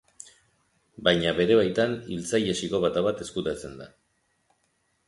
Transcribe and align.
Baina 1.07 1.33
bete 1.41 1.57
baitan 1.59 1.93
hiltzaile 2.15 2.57
psikopata 2.61 3.05
bat 3.11 3.23
ezkutatzen 3.29 3.79
da. 3.85 3.91